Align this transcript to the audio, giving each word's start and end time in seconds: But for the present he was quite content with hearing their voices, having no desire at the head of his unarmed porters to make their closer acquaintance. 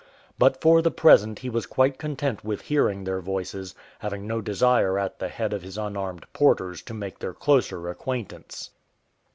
But 0.39 0.59
for 0.61 0.81
the 0.81 0.89
present 0.89 1.37
he 1.37 1.49
was 1.51 1.67
quite 1.67 1.99
content 1.99 2.43
with 2.43 2.61
hearing 2.61 3.03
their 3.03 3.21
voices, 3.21 3.75
having 3.99 4.25
no 4.25 4.41
desire 4.41 4.97
at 4.97 5.19
the 5.19 5.27
head 5.29 5.53
of 5.53 5.61
his 5.61 5.77
unarmed 5.77 6.25
porters 6.33 6.81
to 6.81 6.95
make 6.95 7.19
their 7.19 7.35
closer 7.35 7.87
acquaintance. 7.87 8.71